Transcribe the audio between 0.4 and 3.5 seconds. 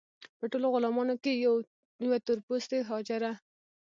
ټولو غلامانو کې یوه تور پوستې حاجره.